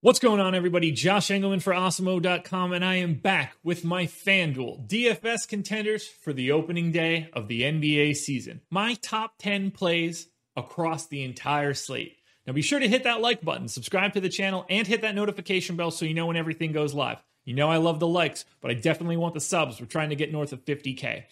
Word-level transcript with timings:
What's 0.00 0.20
going 0.20 0.38
on, 0.38 0.54
everybody? 0.54 0.92
Josh 0.92 1.26
Engleman 1.26 1.60
for 1.60 1.72
Awesemo.com, 1.72 2.72
and 2.72 2.84
I 2.84 2.94
am 2.94 3.14
back 3.14 3.56
with 3.64 3.84
my 3.84 4.06
FanDuel 4.06 4.88
DFS 4.88 5.48
contenders 5.48 6.06
for 6.06 6.32
the 6.32 6.52
opening 6.52 6.92
day 6.92 7.28
of 7.32 7.48
the 7.48 7.62
NBA 7.62 8.14
season. 8.14 8.60
My 8.70 8.94
top 8.94 9.38
10 9.38 9.72
plays 9.72 10.28
across 10.54 11.08
the 11.08 11.24
entire 11.24 11.74
slate. 11.74 12.16
Now 12.46 12.52
be 12.52 12.62
sure 12.62 12.78
to 12.78 12.86
hit 12.86 13.02
that 13.02 13.20
like 13.20 13.40
button, 13.40 13.66
subscribe 13.66 14.12
to 14.12 14.20
the 14.20 14.28
channel, 14.28 14.64
and 14.70 14.86
hit 14.86 15.00
that 15.00 15.16
notification 15.16 15.74
bell 15.74 15.90
so 15.90 16.04
you 16.04 16.14
know 16.14 16.26
when 16.26 16.36
everything 16.36 16.70
goes 16.70 16.94
live. 16.94 17.20
You 17.44 17.54
know 17.54 17.68
I 17.68 17.78
love 17.78 17.98
the 17.98 18.06
likes, 18.06 18.44
but 18.60 18.70
I 18.70 18.74
definitely 18.74 19.16
want 19.16 19.34
the 19.34 19.40
subs. 19.40 19.80
We're 19.80 19.86
trying 19.86 20.10
to 20.10 20.16
get 20.16 20.30
north 20.30 20.52
of 20.52 20.64
50K. 20.64 21.24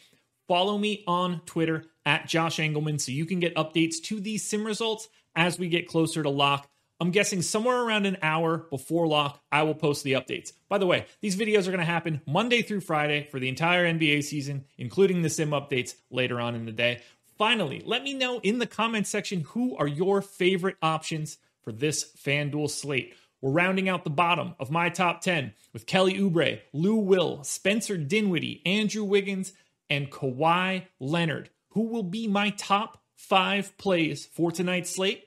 Follow 0.48 0.76
me 0.76 1.04
on 1.06 1.40
Twitter 1.46 1.84
at 2.04 2.26
Josh 2.26 2.56
Engleman 2.56 3.00
so 3.00 3.12
you 3.12 3.26
can 3.26 3.38
get 3.38 3.54
updates 3.54 4.02
to 4.06 4.18
these 4.18 4.44
sim 4.44 4.66
results 4.66 5.08
as 5.36 5.56
we 5.56 5.68
get 5.68 5.86
closer 5.86 6.24
to 6.24 6.30
lock. 6.30 6.68
I'm 6.98 7.10
guessing 7.10 7.42
somewhere 7.42 7.82
around 7.82 8.06
an 8.06 8.16
hour 8.22 8.66
before 8.70 9.06
lock, 9.06 9.42
I 9.52 9.64
will 9.64 9.74
post 9.74 10.02
the 10.02 10.12
updates. 10.12 10.52
By 10.68 10.78
the 10.78 10.86
way, 10.86 11.04
these 11.20 11.36
videos 11.36 11.66
are 11.66 11.70
going 11.70 11.78
to 11.78 11.84
happen 11.84 12.22
Monday 12.26 12.62
through 12.62 12.80
Friday 12.80 13.28
for 13.30 13.38
the 13.38 13.50
entire 13.50 13.84
NBA 13.84 14.24
season, 14.24 14.64
including 14.78 15.20
the 15.20 15.28
sim 15.28 15.50
updates 15.50 15.94
later 16.10 16.40
on 16.40 16.54
in 16.54 16.64
the 16.64 16.72
day. 16.72 17.02
Finally, 17.36 17.82
let 17.84 18.02
me 18.02 18.14
know 18.14 18.40
in 18.40 18.58
the 18.58 18.66
comments 18.66 19.10
section 19.10 19.42
who 19.48 19.76
are 19.76 19.86
your 19.86 20.22
favorite 20.22 20.76
options 20.80 21.36
for 21.62 21.70
this 21.70 22.16
FanDuel 22.16 22.70
slate. 22.70 23.14
We're 23.42 23.50
rounding 23.50 23.90
out 23.90 24.04
the 24.04 24.10
bottom 24.10 24.54
of 24.58 24.70
my 24.70 24.88
top 24.88 25.20
10 25.20 25.52
with 25.74 25.84
Kelly 25.86 26.14
Oubre, 26.14 26.60
Lou 26.72 26.96
Will, 26.96 27.44
Spencer 27.44 27.98
Dinwiddie, 27.98 28.62
Andrew 28.64 29.04
Wiggins, 29.04 29.52
and 29.90 30.10
Kawhi 30.10 30.86
Leonard. 30.98 31.50
Who 31.70 31.88
will 31.88 32.02
be 32.02 32.26
my 32.26 32.50
top 32.50 33.02
five 33.16 33.76
plays 33.76 34.24
for 34.24 34.50
tonight's 34.50 34.94
slate? 34.94 35.24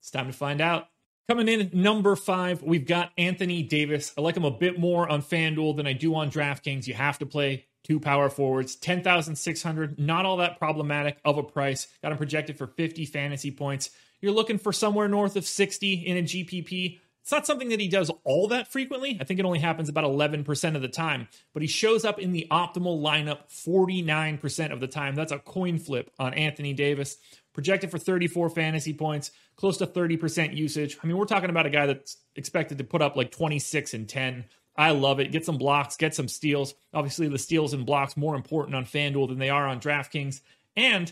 It's 0.00 0.10
time 0.10 0.26
to 0.26 0.32
find 0.32 0.60
out. 0.60 0.88
Coming 1.28 1.48
in 1.48 1.70
number 1.72 2.14
five, 2.14 2.62
we've 2.62 2.86
got 2.86 3.10
Anthony 3.18 3.64
Davis. 3.64 4.12
I 4.16 4.20
like 4.20 4.36
him 4.36 4.44
a 4.44 4.50
bit 4.50 4.78
more 4.78 5.08
on 5.08 5.22
FanDuel 5.22 5.76
than 5.76 5.84
I 5.84 5.92
do 5.92 6.14
on 6.14 6.30
DraftKings. 6.30 6.86
You 6.86 6.94
have 6.94 7.18
to 7.18 7.26
play 7.26 7.66
two 7.82 7.98
power 7.98 8.30
forwards, 8.30 8.76
10,600, 8.76 9.98
not 9.98 10.24
all 10.24 10.36
that 10.36 10.56
problematic 10.56 11.18
of 11.24 11.36
a 11.36 11.42
price. 11.42 11.88
Got 12.00 12.12
him 12.12 12.18
projected 12.18 12.56
for 12.56 12.68
50 12.68 13.06
fantasy 13.06 13.50
points. 13.50 13.90
You're 14.20 14.32
looking 14.32 14.58
for 14.58 14.72
somewhere 14.72 15.08
north 15.08 15.34
of 15.34 15.44
60 15.44 15.94
in 15.94 16.16
a 16.16 16.22
GPP. 16.22 17.00
It's 17.22 17.32
not 17.32 17.44
something 17.44 17.70
that 17.70 17.80
he 17.80 17.88
does 17.88 18.08
all 18.22 18.46
that 18.48 18.70
frequently. 18.70 19.18
I 19.20 19.24
think 19.24 19.40
it 19.40 19.46
only 19.46 19.58
happens 19.58 19.88
about 19.88 20.04
11% 20.04 20.76
of 20.76 20.82
the 20.82 20.86
time, 20.86 21.26
but 21.52 21.60
he 21.60 21.66
shows 21.66 22.04
up 22.04 22.20
in 22.20 22.30
the 22.30 22.46
optimal 22.52 23.02
lineup 23.02 23.50
49% 23.50 24.72
of 24.72 24.78
the 24.78 24.86
time. 24.86 25.16
That's 25.16 25.32
a 25.32 25.40
coin 25.40 25.80
flip 25.80 26.08
on 26.20 26.34
Anthony 26.34 26.72
Davis. 26.72 27.16
Projected 27.56 27.90
for 27.90 27.96
34 27.98 28.50
fantasy 28.50 28.92
points, 28.92 29.30
close 29.56 29.78
to 29.78 29.86
30% 29.86 30.54
usage. 30.54 30.98
I 31.02 31.06
mean, 31.06 31.16
we're 31.16 31.24
talking 31.24 31.48
about 31.48 31.64
a 31.64 31.70
guy 31.70 31.86
that's 31.86 32.18
expected 32.34 32.76
to 32.76 32.84
put 32.84 33.00
up 33.00 33.16
like 33.16 33.30
26 33.30 33.94
and 33.94 34.06
10. 34.06 34.44
I 34.76 34.90
love 34.90 35.20
it. 35.20 35.32
Get 35.32 35.46
some 35.46 35.56
blocks, 35.56 35.96
get 35.96 36.14
some 36.14 36.28
steals. 36.28 36.74
Obviously, 36.92 37.28
the 37.28 37.38
steals 37.38 37.72
and 37.72 37.86
blocks 37.86 38.14
more 38.14 38.36
important 38.36 38.76
on 38.76 38.84
FanDuel 38.84 39.28
than 39.28 39.38
they 39.38 39.48
are 39.48 39.66
on 39.66 39.80
DraftKings. 39.80 40.42
And 40.76 41.10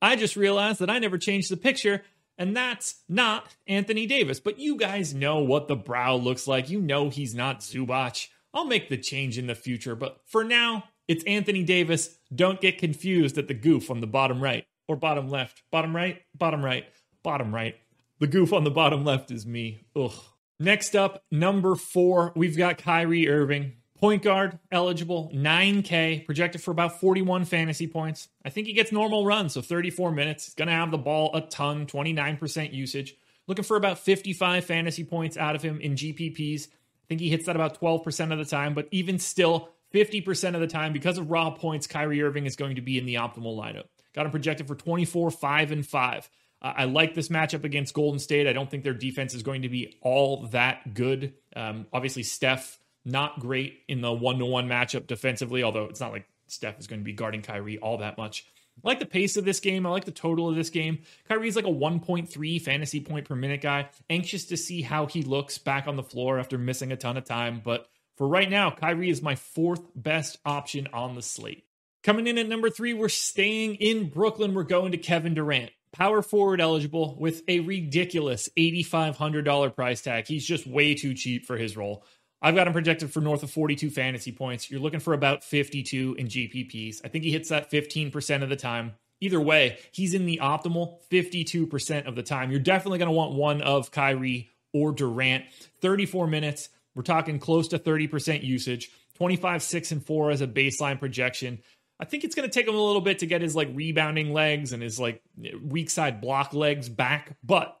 I 0.00 0.16
just 0.16 0.34
realized 0.34 0.78
that 0.78 0.88
I 0.88 0.98
never 0.98 1.18
changed 1.18 1.50
the 1.50 1.58
picture 1.58 2.02
and 2.38 2.56
that's 2.56 3.02
not 3.06 3.54
Anthony 3.66 4.06
Davis. 4.06 4.40
But 4.40 4.58
you 4.58 4.76
guys 4.76 5.12
know 5.12 5.40
what 5.40 5.68
the 5.68 5.76
brow 5.76 6.16
looks 6.16 6.48
like. 6.48 6.70
You 6.70 6.80
know 6.80 7.10
he's 7.10 7.34
not 7.34 7.60
Zubac. 7.60 8.28
I'll 8.54 8.64
make 8.64 8.88
the 8.88 8.96
change 8.96 9.36
in 9.36 9.46
the 9.46 9.54
future, 9.54 9.94
but 9.94 10.22
for 10.24 10.42
now, 10.42 10.84
it's 11.06 11.22
Anthony 11.24 11.64
Davis. 11.64 12.16
Don't 12.34 12.62
get 12.62 12.78
confused 12.78 13.36
at 13.36 13.48
the 13.48 13.54
goof 13.54 13.90
on 13.90 14.00
the 14.00 14.06
bottom 14.06 14.42
right 14.42 14.64
or 14.88 14.96
bottom 14.96 15.28
left. 15.28 15.62
Bottom 15.70 15.94
right, 15.94 16.22
bottom 16.34 16.64
right, 16.64 16.86
bottom 17.22 17.54
right. 17.54 17.76
The 18.20 18.26
goof 18.26 18.52
on 18.52 18.64
the 18.64 18.70
bottom 18.70 19.04
left 19.04 19.30
is 19.30 19.46
me. 19.46 19.84
Ugh. 19.96 20.12
Next 20.60 20.94
up, 20.94 21.24
number 21.30 21.74
four, 21.74 22.32
we've 22.36 22.56
got 22.56 22.78
Kyrie 22.78 23.28
Irving. 23.28 23.72
Point 23.98 24.22
guard 24.22 24.58
eligible, 24.70 25.30
9K, 25.32 26.26
projected 26.26 26.60
for 26.60 26.72
about 26.72 27.00
41 27.00 27.44
fantasy 27.44 27.86
points. 27.86 28.28
I 28.44 28.50
think 28.50 28.66
he 28.66 28.72
gets 28.72 28.90
normal 28.90 29.24
runs, 29.24 29.54
so 29.54 29.62
34 29.62 30.10
minutes. 30.10 30.46
He's 30.46 30.54
going 30.54 30.68
to 30.68 30.74
have 30.74 30.90
the 30.90 30.98
ball 30.98 31.30
a 31.34 31.40
ton, 31.40 31.86
29% 31.86 32.72
usage. 32.72 33.14
Looking 33.46 33.64
for 33.64 33.76
about 33.76 33.98
55 33.98 34.64
fantasy 34.64 35.04
points 35.04 35.36
out 35.36 35.54
of 35.54 35.62
him 35.62 35.80
in 35.80 35.94
GPPs. 35.94 36.66
I 36.68 37.06
think 37.08 37.20
he 37.20 37.28
hits 37.28 37.46
that 37.46 37.56
about 37.56 37.80
12% 37.80 38.32
of 38.32 38.38
the 38.38 38.44
time, 38.44 38.74
but 38.74 38.88
even 38.90 39.18
still, 39.18 39.68
50% 39.92 40.54
of 40.54 40.60
the 40.60 40.66
time, 40.66 40.92
because 40.92 41.18
of 41.18 41.30
raw 41.30 41.50
points, 41.50 41.86
Kyrie 41.86 42.22
Irving 42.22 42.46
is 42.46 42.56
going 42.56 42.76
to 42.76 42.82
be 42.82 42.98
in 42.98 43.06
the 43.06 43.14
optimal 43.14 43.56
lineup. 43.56 43.84
Got 44.14 44.26
him 44.26 44.32
projected 44.32 44.66
for 44.66 44.74
24, 44.74 45.30
5, 45.30 45.72
and 45.72 45.86
5. 45.86 46.30
Uh, 46.60 46.72
I 46.76 46.84
like 46.84 47.14
this 47.14 47.28
matchup 47.28 47.64
against 47.64 47.94
Golden 47.94 48.18
State. 48.18 48.46
I 48.46 48.52
don't 48.52 48.70
think 48.70 48.84
their 48.84 48.94
defense 48.94 49.34
is 49.34 49.42
going 49.42 49.62
to 49.62 49.68
be 49.68 49.96
all 50.00 50.46
that 50.48 50.94
good. 50.94 51.34
Um, 51.56 51.86
obviously, 51.92 52.22
Steph 52.22 52.78
not 53.04 53.40
great 53.40 53.80
in 53.88 54.00
the 54.00 54.12
one 54.12 54.38
to 54.38 54.46
one 54.46 54.68
matchup 54.68 55.06
defensively, 55.06 55.62
although 55.62 55.84
it's 55.84 56.00
not 56.00 56.12
like 56.12 56.26
Steph 56.46 56.78
is 56.78 56.86
going 56.86 57.00
to 57.00 57.04
be 57.04 57.12
guarding 57.12 57.42
Kyrie 57.42 57.78
all 57.78 57.98
that 57.98 58.16
much. 58.16 58.46
I 58.78 58.88
like 58.88 59.00
the 59.00 59.06
pace 59.06 59.36
of 59.36 59.44
this 59.44 59.60
game. 59.60 59.86
I 59.86 59.90
like 59.90 60.04
the 60.04 60.12
total 60.12 60.48
of 60.48 60.54
this 60.54 60.70
game. 60.70 61.00
Kyrie's 61.28 61.56
like 61.56 61.66
a 61.66 61.68
1.3 61.68 62.62
fantasy 62.62 63.00
point 63.00 63.26
per 63.26 63.34
minute 63.34 63.60
guy. 63.60 63.88
Anxious 64.08 64.46
to 64.46 64.56
see 64.56 64.82
how 64.82 65.06
he 65.06 65.22
looks 65.22 65.58
back 65.58 65.86
on 65.86 65.96
the 65.96 66.02
floor 66.02 66.38
after 66.38 66.58
missing 66.58 66.92
a 66.92 66.96
ton 66.96 67.16
of 67.16 67.24
time. 67.24 67.60
But 67.62 67.88
for 68.16 68.26
right 68.26 68.48
now, 68.48 68.70
Kyrie 68.70 69.10
is 69.10 69.22
my 69.22 69.34
fourth 69.34 69.82
best 69.94 70.38
option 70.44 70.88
on 70.92 71.14
the 71.14 71.22
slate. 71.22 71.64
Coming 72.02 72.26
in 72.26 72.36
at 72.36 72.48
number 72.48 72.68
three, 72.68 72.94
we're 72.94 73.08
staying 73.08 73.76
in 73.76 74.08
Brooklyn. 74.08 74.54
We're 74.54 74.64
going 74.64 74.90
to 74.90 74.98
Kevin 74.98 75.34
Durant. 75.34 75.70
Power 75.92 76.20
forward 76.20 76.60
eligible 76.60 77.16
with 77.16 77.42
a 77.46 77.60
ridiculous 77.60 78.48
$8,500 78.58 79.76
price 79.76 80.02
tag. 80.02 80.26
He's 80.26 80.44
just 80.44 80.66
way 80.66 80.96
too 80.96 81.14
cheap 81.14 81.46
for 81.46 81.56
his 81.56 81.76
role. 81.76 82.04
I've 82.40 82.56
got 82.56 82.66
him 82.66 82.72
projected 82.72 83.12
for 83.12 83.20
north 83.20 83.44
of 83.44 83.52
42 83.52 83.90
fantasy 83.90 84.32
points. 84.32 84.68
You're 84.68 84.80
looking 84.80 84.98
for 84.98 85.14
about 85.14 85.44
52 85.44 86.16
in 86.18 86.26
GPPs. 86.26 86.96
I 87.04 87.08
think 87.08 87.22
he 87.22 87.30
hits 87.30 87.50
that 87.50 87.70
15% 87.70 88.42
of 88.42 88.48
the 88.48 88.56
time. 88.56 88.94
Either 89.20 89.40
way, 89.40 89.78
he's 89.92 90.14
in 90.14 90.26
the 90.26 90.40
optimal 90.42 90.96
52% 91.08 92.08
of 92.08 92.16
the 92.16 92.24
time. 92.24 92.50
You're 92.50 92.58
definitely 92.58 92.98
going 92.98 93.10
to 93.10 93.16
want 93.16 93.34
one 93.34 93.62
of 93.62 93.92
Kyrie 93.92 94.50
or 94.72 94.90
Durant. 94.90 95.44
34 95.82 96.26
minutes. 96.26 96.68
We're 96.96 97.04
talking 97.04 97.38
close 97.38 97.68
to 97.68 97.78
30% 97.78 98.42
usage. 98.42 98.90
25, 99.14 99.62
6, 99.62 99.92
and 99.92 100.04
4 100.04 100.30
as 100.32 100.40
a 100.40 100.48
baseline 100.48 100.98
projection. 100.98 101.60
I 102.00 102.04
think 102.04 102.24
it's 102.24 102.34
going 102.34 102.48
to 102.48 102.52
take 102.52 102.66
him 102.66 102.74
a 102.74 102.80
little 102.80 103.00
bit 103.00 103.20
to 103.20 103.26
get 103.26 103.42
his 103.42 103.54
like 103.54 103.68
rebounding 103.72 104.32
legs 104.32 104.72
and 104.72 104.82
his 104.82 104.98
like 104.98 105.22
weak 105.62 105.90
side 105.90 106.20
block 106.20 106.52
legs 106.52 106.88
back, 106.88 107.36
but 107.44 107.78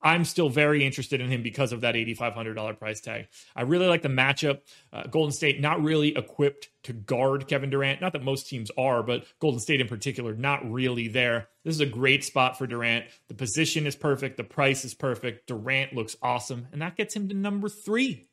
I'm 0.00 0.24
still 0.24 0.48
very 0.48 0.84
interested 0.84 1.20
in 1.20 1.28
him 1.28 1.42
because 1.42 1.72
of 1.72 1.80
that 1.80 1.94
$8,500 1.94 2.78
price 2.78 3.00
tag. 3.00 3.28
I 3.56 3.62
really 3.62 3.88
like 3.88 4.02
the 4.02 4.08
matchup. 4.08 4.60
Uh, 4.92 5.04
Golden 5.04 5.32
State 5.32 5.60
not 5.60 5.82
really 5.82 6.16
equipped 6.16 6.68
to 6.84 6.92
guard 6.92 7.48
Kevin 7.48 7.70
Durant. 7.70 8.00
Not 8.00 8.12
that 8.12 8.22
most 8.22 8.48
teams 8.48 8.70
are, 8.78 9.02
but 9.02 9.24
Golden 9.40 9.60
State 9.60 9.80
in 9.80 9.88
particular, 9.88 10.34
not 10.34 10.70
really 10.70 11.08
there. 11.08 11.48
This 11.64 11.74
is 11.74 11.80
a 11.80 11.86
great 11.86 12.24
spot 12.24 12.56
for 12.56 12.66
Durant. 12.66 13.06
The 13.26 13.34
position 13.34 13.86
is 13.86 13.96
perfect. 13.96 14.36
The 14.36 14.44
price 14.44 14.84
is 14.84 14.94
perfect. 14.94 15.48
Durant 15.48 15.92
looks 15.92 16.16
awesome. 16.22 16.68
And 16.72 16.80
that 16.80 16.96
gets 16.96 17.14
him 17.14 17.28
to 17.28 17.34
number 17.34 17.68
three. 17.68 18.27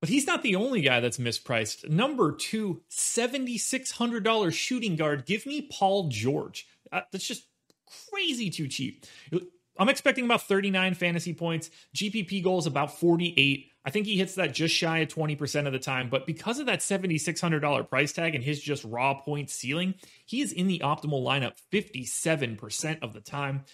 But 0.00 0.08
he's 0.08 0.26
not 0.26 0.42
the 0.42 0.56
only 0.56 0.80
guy 0.80 1.00
that's 1.00 1.18
mispriced. 1.18 1.88
Number 1.88 2.32
two, 2.32 2.80
$7,600 2.90 4.52
shooting 4.52 4.96
guard. 4.96 5.26
Give 5.26 5.44
me 5.44 5.68
Paul 5.70 6.08
George. 6.08 6.66
Uh, 6.90 7.02
that's 7.12 7.26
just 7.26 7.46
crazy 8.10 8.50
too 8.50 8.66
cheap. 8.66 9.04
I'm 9.78 9.88
expecting 9.88 10.24
about 10.24 10.42
39 10.42 10.94
fantasy 10.94 11.34
points. 11.34 11.70
GPP 11.94 12.42
goals 12.42 12.66
about 12.66 12.98
48. 12.98 13.66
I 13.84 13.90
think 13.90 14.06
he 14.06 14.16
hits 14.16 14.34
that 14.34 14.52
just 14.52 14.74
shy 14.74 14.98
of 14.98 15.08
20% 15.08 15.66
of 15.66 15.72
the 15.72 15.78
time, 15.78 16.10
but 16.10 16.26
because 16.26 16.58
of 16.58 16.66
that 16.66 16.80
$7,600 16.80 17.88
price 17.88 18.12
tag 18.12 18.34
and 18.34 18.44
his 18.44 18.60
just 18.60 18.84
raw 18.84 19.14
point 19.14 19.48
ceiling, 19.48 19.94
he 20.26 20.42
is 20.42 20.52
in 20.52 20.66
the 20.66 20.80
optimal 20.80 21.24
lineup 21.24 21.54
57% 21.72 23.02
of 23.02 23.14
the 23.14 23.22
time. 23.22 23.64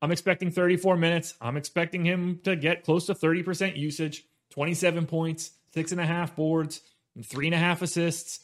I'm 0.00 0.12
expecting 0.12 0.50
34 0.50 0.96
minutes. 0.96 1.34
I'm 1.40 1.56
expecting 1.56 2.04
him 2.04 2.40
to 2.44 2.54
get 2.54 2.84
close 2.84 3.06
to 3.06 3.14
30% 3.14 3.76
usage, 3.76 4.24
27 4.50 5.06
points, 5.06 5.50
six 5.72 5.92
and 5.92 6.00
a 6.00 6.06
half 6.06 6.36
boards, 6.36 6.80
and 7.14 7.24
three 7.24 7.46
and 7.46 7.54
a 7.54 7.58
half 7.58 7.82
assists. 7.82 8.40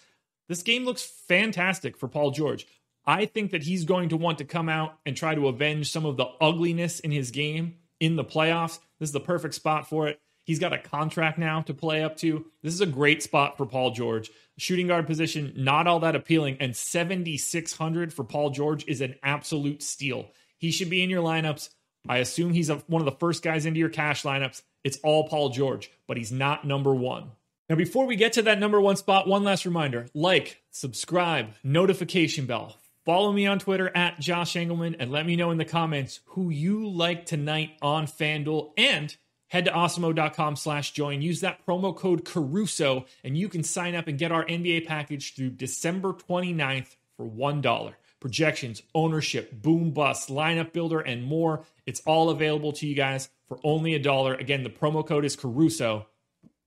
This 0.49 0.63
game 0.63 0.85
looks 0.85 1.03
fantastic 1.03 1.97
for 1.97 2.09
Paul 2.09 2.31
George. 2.31 2.67
I 3.05 3.27
think 3.27 3.53
that 3.53 3.63
he's 3.63 3.85
going 3.85 4.09
to 4.11 4.17
want 4.17 4.39
to 4.39 4.45
come 4.45 4.69
out 4.69 4.99
and 5.07 5.17
try 5.17 5.35
to 5.35 5.49
avenge 5.49 5.91
some 5.91 6.05
of 6.05 6.17
the 6.17 6.27
ugliness 6.41 7.01
in 7.01 7.11
his 7.11 7.31
game 7.31 7.77
in 8.01 8.17
the 8.17 8.25
playoffs. 8.25 8.79
This 8.99 9.11
is 9.11 9.13
the 9.13 9.21
perfect 9.21 9.55
spot 9.55 9.89
for 9.89 10.09
it. 10.09 10.21
He's 10.45 10.59
got 10.61 10.73
a 10.73 10.79
contract 10.79 11.39
now 11.39 11.63
to 11.63 11.75
play 11.75 12.05
up 12.05 12.17
to. 12.19 12.47
This 12.63 12.73
is 12.73 12.81
a 12.81 12.87
great 12.87 13.23
spot 13.23 13.57
for 13.57 13.67
Paul 13.67 13.91
George. 13.91 14.31
Shooting 14.59 14.87
guard 14.87 15.07
position, 15.07 15.53
not 15.57 15.89
all 15.89 16.01
that 16.01 16.15
appealing, 16.15 16.59
and 16.61 16.77
7,600 16.77 18.13
for 18.13 18.25
Paul 18.25 18.51
George 18.51 18.87
is 18.87 19.01
an 19.01 19.17
absolute 19.25 19.83
steal. 19.83 20.31
He 20.59 20.71
should 20.71 20.89
be 20.89 21.03
in 21.03 21.11
your 21.11 21.23
lineups. 21.23 21.71
I 22.09 22.19
assume 22.19 22.53
he's 22.53 22.71
a, 22.71 22.77
one 22.87 23.03
of 23.03 23.07
the 23.07 23.19
first 23.19 23.43
guys 23.43 23.67
into 23.67 23.81
your 23.81 23.89
cash 23.89 24.23
lineups. 24.23 24.63
It's 24.87 25.01
all 25.03 25.27
Paul 25.27 25.49
George, 25.49 25.91
but 26.07 26.17
he's 26.17 26.31
not 26.31 26.65
number 26.65 26.95
one. 26.95 27.33
Now, 27.69 27.75
before 27.75 28.07
we 28.07 28.15
get 28.15 28.35
to 28.35 28.43
that 28.43 28.61
number 28.61 28.81
one 28.81 28.95
spot, 28.95 29.27
one 29.27 29.43
last 29.43 29.65
reminder 29.65 30.07
like, 30.15 30.63
subscribe, 30.71 31.49
notification 31.65 32.47
bell. 32.47 32.77
Follow 33.05 33.33
me 33.33 33.49
on 33.49 33.59
Twitter 33.59 33.91
at 33.97 34.21
Josh 34.21 34.55
Engleman 34.55 34.95
and 35.01 35.11
let 35.11 35.27
me 35.27 35.35
know 35.35 35.51
in 35.51 35.59
the 35.59 35.65
comments 35.65 36.21
who 36.27 36.51
you 36.51 36.89
like 36.89 37.27
tonight 37.27 37.73
on 37.83 38.07
FanDuel. 38.07 38.75
And 38.79 39.17
head 39.49 39.65
to 39.65 39.73
awesemo.com 39.73 40.55
slash 40.55 40.93
join. 40.93 41.21
Use 41.21 41.41
that 41.41 41.67
promo 41.67 41.95
code 41.97 42.25
Caruso 42.25 43.07
and 43.25 43.37
you 43.37 43.49
can 43.49 43.65
sign 43.65 43.97
up 43.97 44.07
and 44.07 44.17
get 44.17 44.31
our 44.31 44.45
NBA 44.45 44.87
package 44.87 45.35
through 45.35 45.51
December 45.51 46.13
29th 46.13 46.95
for 47.17 47.27
$1. 47.27 47.93
Projections, 48.27 48.83
ownership, 48.93 49.63
boom 49.63 49.93
bust, 49.93 50.29
lineup 50.29 50.73
builder, 50.73 50.99
and 50.99 51.23
more. 51.23 51.65
It's 51.87 52.01
all 52.01 52.31
available 52.31 52.73
to 52.73 52.87
you 52.87 52.97
guys 52.97 53.29
for 53.47 53.61
only 53.63 53.95
a 53.95 54.01
dollar. 54.01 54.35
Again, 54.35 54.65
the 54.65 54.71
promo 54.71 55.07
code 55.07 55.25
is 55.25 55.37
Caruso 55.37 56.07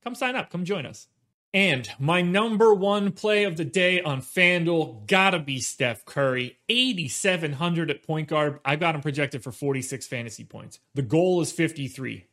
come 0.04 0.16
sign 0.16 0.36
up, 0.36 0.50
come 0.50 0.66
join 0.66 0.86
us. 0.86 1.08
And 1.54 1.90
my 1.98 2.22
number 2.22 2.74
one 2.74 3.12
play 3.12 3.44
of 3.44 3.58
the 3.58 3.66
day 3.66 4.02
on 4.02 4.22
FanDuel 4.22 5.08
gotta 5.08 5.40
be 5.40 5.60
Steph 5.60 6.06
Curry. 6.06 6.58
8,700 6.70 7.90
at 7.90 8.04
point 8.04 8.28
guard. 8.28 8.60
I've 8.64 8.80
got 8.80 8.96
him 8.96 9.02
projected 9.02 9.44
for 9.44 9.52
46 9.52 10.06
fantasy 10.08 10.44
points. 10.44 10.80
The 10.94 11.02
goal 11.02 11.42
is 11.42 11.52
53. 11.52 12.26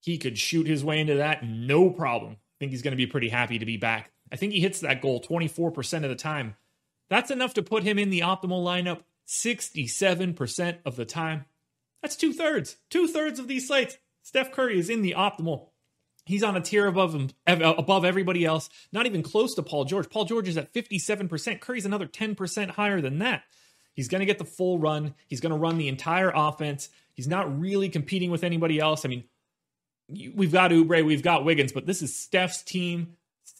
He 0.00 0.18
could 0.18 0.38
shoot 0.38 0.66
his 0.66 0.84
way 0.84 1.00
into 1.00 1.14
that, 1.14 1.44
no 1.44 1.90
problem. 1.90 2.32
I 2.32 2.56
think 2.58 2.72
he's 2.72 2.82
gonna 2.82 2.96
be 2.96 3.06
pretty 3.06 3.28
happy 3.28 3.58
to 3.58 3.66
be 3.66 3.76
back. 3.76 4.10
I 4.32 4.36
think 4.36 4.52
he 4.52 4.60
hits 4.60 4.80
that 4.80 5.00
goal 5.00 5.20
24% 5.20 6.02
of 6.02 6.10
the 6.10 6.16
time. 6.16 6.56
That's 7.08 7.30
enough 7.30 7.54
to 7.54 7.62
put 7.62 7.82
him 7.82 7.98
in 7.98 8.10
the 8.10 8.20
optimal 8.20 8.64
lineup 8.64 9.02
67% 9.26 10.78
of 10.84 10.96
the 10.96 11.04
time. 11.04 11.44
That's 12.02 12.16
two 12.16 12.32
thirds. 12.32 12.76
Two 12.90 13.06
thirds 13.08 13.38
of 13.38 13.48
these 13.48 13.66
slates. 13.66 13.98
Steph 14.22 14.52
Curry 14.52 14.78
is 14.78 14.90
in 14.90 15.02
the 15.02 15.14
optimal 15.16 15.68
He's 16.26 16.42
on 16.42 16.56
a 16.56 16.60
tier 16.60 16.88
above 16.88 17.14
him, 17.14 17.30
uh, 17.46 17.74
above 17.78 18.04
everybody 18.04 18.44
else, 18.44 18.68
not 18.90 19.06
even 19.06 19.22
close 19.22 19.54
to 19.54 19.62
Paul 19.62 19.84
George. 19.84 20.10
Paul 20.10 20.24
George 20.24 20.48
is 20.48 20.56
at 20.56 20.74
57%. 20.74 21.60
Curry's 21.60 21.86
another 21.86 22.08
10% 22.08 22.70
higher 22.70 23.00
than 23.00 23.20
that. 23.20 23.44
He's 23.94 24.08
going 24.08 24.18
to 24.18 24.26
get 24.26 24.38
the 24.38 24.44
full 24.44 24.80
run. 24.80 25.14
He's 25.28 25.40
going 25.40 25.52
to 25.52 25.58
run 25.58 25.78
the 25.78 25.86
entire 25.86 26.32
offense. 26.34 26.88
He's 27.14 27.28
not 27.28 27.60
really 27.60 27.88
competing 27.88 28.32
with 28.32 28.42
anybody 28.42 28.80
else. 28.80 29.04
I 29.04 29.08
mean, 29.08 29.24
we've 30.34 30.52
got 30.52 30.72
Oubre, 30.72 31.04
we've 31.04 31.22
got 31.22 31.44
Wiggins, 31.44 31.70
but 31.70 31.86
this 31.86 32.02
is 32.02 32.14
Steph's 32.14 32.62
team. 32.62 33.16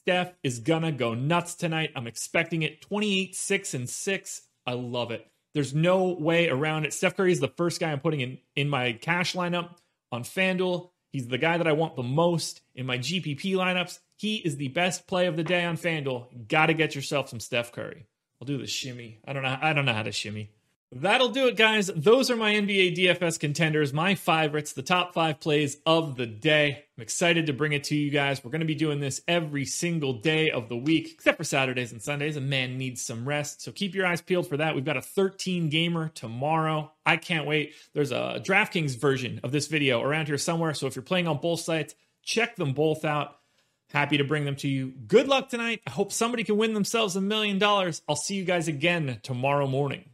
Steph 0.06 0.35
is 0.44 0.61
to 0.61 0.93
go 0.93 1.14
nuts 1.14 1.56
tonight. 1.56 1.91
I'm 1.97 2.06
expecting 2.06 2.62
it 2.62 2.81
28, 2.81 3.35
6, 3.35 3.75
and 3.75 3.91
6. 3.91 4.43
I 4.64 4.75
love 4.75 5.11
it. 5.11 5.26
There's 5.53 5.75
no 5.75 6.12
way 6.12 6.49
around 6.49 6.85
it. 6.85 6.93
Steph 6.93 7.17
Curry 7.17 7.32
is 7.32 7.41
the 7.41 7.49
first 7.49 7.81
guy 7.81 7.91
I'm 7.91 7.99
putting 7.99 8.20
in, 8.20 8.38
in 8.55 8.69
my 8.69 8.93
cash 8.93 9.35
lineup 9.35 9.70
on 10.12 10.23
FanDuel. 10.23 10.91
He's 11.11 11.26
the 11.26 11.38
guy 11.38 11.58
that 11.58 11.67
I 11.67 11.73
want 11.73 11.97
the 11.97 12.05
most 12.05 12.61
in 12.76 12.87
my 12.87 12.99
GPP 12.99 13.56
lineups. 13.56 13.99
He 14.14 14.37
is 14.37 14.56
the 14.56 14.69
best 14.69 15.08
play 15.08 15.26
of 15.26 15.35
the 15.35 15.43
day 15.43 15.64
on 15.64 15.76
FanDuel. 15.76 16.47
Got 16.47 16.67
to 16.67 16.75
get 16.75 16.94
yourself 16.94 17.29
some 17.29 17.41
Steph 17.41 17.73
Curry. 17.73 18.06
I'll 18.41 18.47
do 18.47 18.59
the 18.59 18.69
shimmy. 18.69 19.19
I 19.26 19.32
don't 19.32 19.43
know. 19.43 19.59
I 19.61 19.73
don't 19.73 19.87
know 19.87 19.93
how 19.93 20.05
to 20.05 20.12
shimmy. 20.12 20.50
That'll 20.93 21.31
do 21.31 21.49
it, 21.49 21.56
guys. 21.56 21.88
Those 21.88 22.31
are 22.31 22.37
my 22.37 22.55
NBA 22.55 22.97
DFS 22.97 23.41
contenders, 23.41 23.93
my 23.93 24.15
favorites, 24.15 24.73
the 24.73 24.83
top 24.83 25.15
five 25.15 25.41
plays 25.41 25.79
of 25.85 26.17
the 26.17 26.27
day. 26.27 26.85
I'm 26.97 27.03
excited 27.03 27.47
to 27.47 27.53
bring 27.53 27.73
it 27.73 27.85
to 27.85 27.97
you 27.97 28.09
guys. 28.11 28.44
We're 28.44 28.53
going 28.53 28.61
to 28.61 28.67
be 28.67 28.77
doing 28.77 29.00
this 29.00 29.21
every 29.27 29.65
single 29.65 30.12
day 30.12 30.50
of 30.50 30.69
the 30.69 30.77
week, 30.77 31.11
except 31.12 31.38
for 31.38 31.44
Saturdays 31.44 31.91
and 31.91 32.00
Sundays. 32.00 32.37
A 32.37 32.41
man 32.41 32.79
needs 32.79 33.03
some 33.03 33.27
rest. 33.27 33.62
So 33.62 33.73
keep 33.73 33.97
your 33.97 34.06
eyes 34.06 34.21
peeled 34.21 34.49
for 34.49 34.59
that. 34.59 34.77
We've 34.77 34.85
got 34.85 34.97
a 34.97 35.03
13 35.03 35.71
gamer 35.71 36.09
tomorrow. 36.11 36.93
I 37.05 37.17
can't 37.17 37.47
wait. 37.47 37.75
There's 37.93 38.12
a 38.12 38.41
DraftKings 38.44 38.97
version 38.97 39.41
of 39.43 39.50
this 39.50 39.67
video 39.67 40.00
around 40.00 40.29
here 40.29 40.38
somewhere. 40.38 40.73
So 40.73 40.87
if 40.87 40.94
you're 40.94 41.03
playing 41.03 41.27
on 41.27 41.38
both 41.38 41.61
sites, 41.61 41.97
check 42.23 42.55
them 42.55 42.75
both 42.75 43.05
out. 43.05 43.38
Happy 43.91 44.19
to 44.19 44.25
bring 44.25 44.44
them 44.44 44.56
to 44.56 44.69
you. 44.69 44.93
Good 45.09 45.27
luck 45.27 45.49
tonight. 45.49 45.83
I 45.85 45.91
hope 45.91 46.12
somebody 46.12 46.44
can 46.44 46.56
win 46.56 46.75
themselves 46.75 47.17
a 47.17 47.21
million 47.21 47.59
dollars. 47.59 48.03
I'll 48.09 48.15
see 48.15 48.37
you 48.37 48.44
guys 48.44 48.69
again 48.69 49.19
tomorrow 49.25 49.67
morning. 49.67 50.05